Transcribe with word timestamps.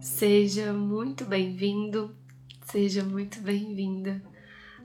Seja 0.00 0.72
muito 0.72 1.24
bem-vindo, 1.24 2.14
seja 2.70 3.02
muito 3.02 3.40
bem-vinda 3.40 4.22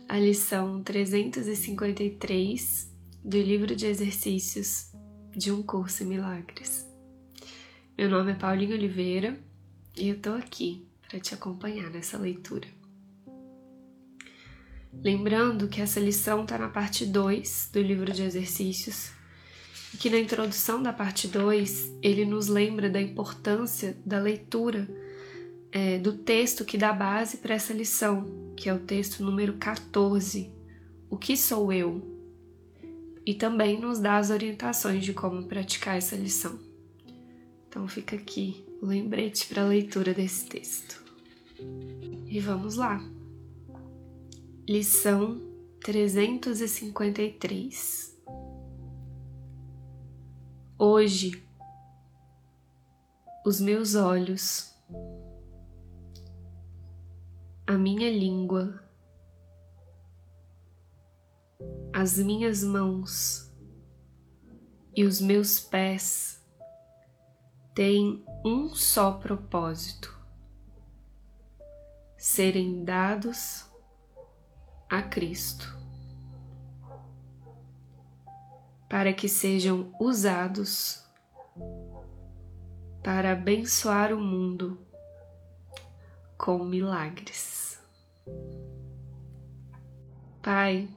à 0.09 0.17
lição 0.17 0.81
353 0.81 2.91
do 3.23 3.37
livro 3.37 3.75
de 3.75 3.85
exercícios 3.85 4.91
de 5.29 5.51
um 5.51 5.61
curso 5.61 6.01
em 6.01 6.07
milagres. 6.07 6.89
Meu 7.95 8.09
nome 8.09 8.31
é 8.31 8.35
Paulinho 8.35 8.73
Oliveira 8.73 9.39
e 9.95 10.09
eu 10.09 10.19
tô 10.19 10.31
aqui 10.31 10.87
para 11.07 11.19
te 11.19 11.35
acompanhar 11.35 11.91
nessa 11.91 12.17
leitura. 12.17 12.67
Lembrando 14.91 15.67
que 15.67 15.79
essa 15.79 15.99
lição 15.99 16.41
está 16.41 16.57
na 16.57 16.69
parte 16.69 17.05
2 17.05 17.69
do 17.71 17.83
livro 17.83 18.11
de 18.11 18.23
exercícios 18.23 19.11
e 19.93 19.97
que 19.97 20.09
na 20.09 20.17
introdução 20.17 20.81
da 20.81 20.91
parte 20.91 21.27
2 21.27 21.99
ele 22.01 22.25
nos 22.25 22.47
lembra 22.47 22.89
da 22.89 22.99
importância 22.99 23.95
da 24.03 24.17
leitura 24.17 25.02
é, 25.73 25.97
do 25.97 26.13
texto 26.13 26.63
que 26.63 26.77
dá 26.77 26.93
base 26.93 27.37
para 27.37 27.55
essa 27.55 27.73
lição, 27.73 28.53
que 28.55 28.69
é 28.69 28.73
o 28.73 28.79
texto 28.79 29.23
número 29.23 29.53
14, 29.53 30.53
O 31.09 31.17
que 31.17 31.35
sou 31.35 31.73
eu? 31.73 32.13
E 33.25 33.33
também 33.33 33.79
nos 33.79 33.97
dá 33.99 34.17
as 34.17 34.29
orientações 34.29 35.03
de 35.03 35.13
como 35.13 35.47
praticar 35.47 35.97
essa 35.97 36.15
lição. 36.15 36.59
Então 37.67 37.87
fica 37.87 38.15
aqui 38.15 38.63
o 38.81 38.85
lembrete 38.85 39.47
para 39.47 39.63
a 39.63 39.67
leitura 39.67 40.13
desse 40.13 40.45
texto. 40.45 41.01
E 42.27 42.39
vamos 42.39 42.75
lá. 42.75 43.03
Lição 44.67 45.41
353. 45.81 48.13
Hoje, 50.77 51.43
os 53.45 53.61
meus 53.61 53.95
olhos, 53.95 54.72
a 57.73 57.77
minha 57.77 58.11
língua, 58.11 58.79
as 61.91 62.19
minhas 62.19 62.63
mãos 62.63 63.51
e 64.95 65.03
os 65.03 65.19
meus 65.19 65.59
pés 65.59 66.39
têm 67.73 68.23
um 68.45 68.75
só 68.75 69.13
propósito: 69.13 70.15
serem 72.15 72.83
dados 72.85 73.65
a 74.87 75.01
Cristo, 75.01 75.75
para 78.87 79.11
que 79.13 79.27
sejam 79.27 79.91
usados 79.99 81.03
para 83.01 83.31
abençoar 83.31 84.13
o 84.13 84.21
mundo 84.21 84.92
com 86.43 86.65
milagres. 86.65 87.81
Pai, 90.41 90.89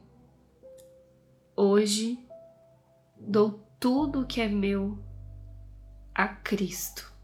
hoje 1.55 2.19
dou 3.17 3.65
tudo 3.79 4.27
que 4.27 4.41
é 4.41 4.49
meu 4.49 4.99
a 6.13 6.27
Cristo 6.27 7.15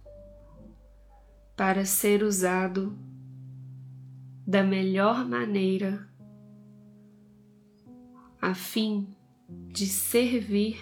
para 1.56 1.84
ser 1.84 2.23
usado 2.23 2.97
da 4.47 4.62
melhor 4.62 5.28
maneira 5.28 6.09
a 8.41 8.55
fim 8.55 9.17
de 9.48 9.89
servir 9.89 10.81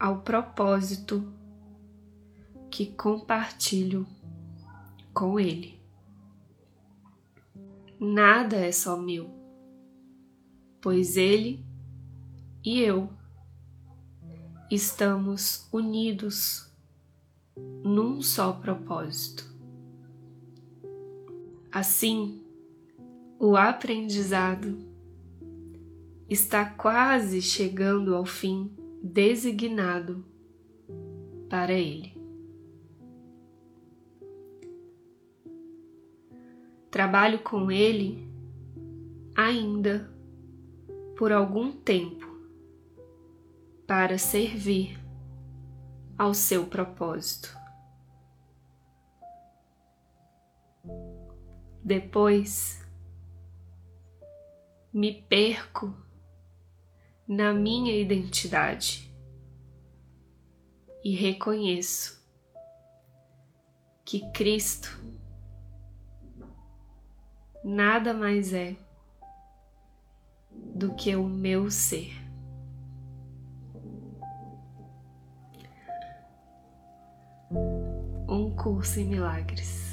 ao 0.00 0.22
propósito 0.22 1.30
que 2.70 2.86
compartilho 2.86 4.06
com 5.12 5.38
Ele. 5.38 5.83
Nada 7.98 8.56
é 8.56 8.72
só 8.72 8.96
meu, 8.96 9.30
pois 10.80 11.16
Ele 11.16 11.64
e 12.64 12.80
eu 12.80 13.08
estamos 14.70 15.68
unidos 15.72 16.72
num 17.84 18.20
só 18.20 18.52
propósito. 18.52 19.52
Assim, 21.70 22.42
o 23.38 23.56
aprendizado 23.56 24.78
está 26.28 26.64
quase 26.64 27.42
chegando 27.42 28.14
ao 28.14 28.24
fim 28.24 28.74
designado 29.02 30.24
para 31.48 31.72
ele. 31.72 32.23
Trabalho 36.94 37.40
com 37.40 37.72
ele 37.72 38.24
ainda 39.36 40.08
por 41.18 41.32
algum 41.32 41.72
tempo 41.72 42.24
para 43.84 44.16
servir 44.16 44.96
ao 46.16 46.32
seu 46.32 46.68
propósito. 46.68 47.52
Depois 51.82 52.80
me 54.92 55.20
perco 55.22 55.92
na 57.26 57.52
minha 57.52 57.92
identidade 57.96 59.12
e 61.02 61.12
reconheço 61.12 62.24
que 64.04 64.30
Cristo 64.30 64.96
nada 67.64 68.12
mais 68.12 68.52
é 68.52 68.76
do 70.52 70.94
que 70.94 71.16
o 71.16 71.24
meu 71.24 71.70
ser. 71.70 72.12
Um 78.28 78.54
curso 78.54 79.00
em 79.00 79.06
milagres. 79.06 79.83